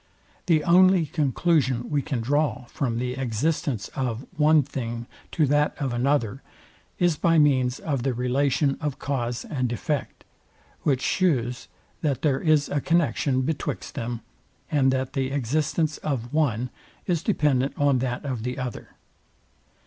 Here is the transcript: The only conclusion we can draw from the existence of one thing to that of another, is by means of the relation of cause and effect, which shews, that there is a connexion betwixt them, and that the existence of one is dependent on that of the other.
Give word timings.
The 0.47 0.63
only 0.63 1.05
conclusion 1.05 1.87
we 1.91 2.01
can 2.01 2.21
draw 2.21 2.65
from 2.65 2.97
the 2.97 3.13
existence 3.13 3.87
of 3.89 4.25
one 4.35 4.63
thing 4.63 5.05
to 5.33 5.45
that 5.45 5.77
of 5.79 5.93
another, 5.93 6.41
is 6.97 7.17
by 7.17 7.37
means 7.37 7.77
of 7.77 8.01
the 8.01 8.15
relation 8.15 8.79
of 8.81 8.97
cause 8.97 9.45
and 9.45 9.71
effect, 9.71 10.23
which 10.81 11.03
shews, 11.03 11.67
that 12.01 12.23
there 12.23 12.39
is 12.39 12.67
a 12.67 12.81
connexion 12.81 13.43
betwixt 13.43 13.93
them, 13.93 14.21
and 14.71 14.91
that 14.91 15.13
the 15.13 15.29
existence 15.29 15.99
of 15.99 16.33
one 16.33 16.71
is 17.05 17.21
dependent 17.21 17.75
on 17.77 17.99
that 17.99 18.25
of 18.25 18.41
the 18.41 18.57
other. 18.57 18.95